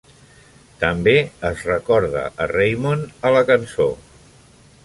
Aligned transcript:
També 0.83 1.13
es 1.51 1.61
recorda 1.69 2.25
a 2.45 2.49
Raymond 2.55 3.07
a 3.31 3.35
la 3.39 3.45
cançó. 3.51 3.91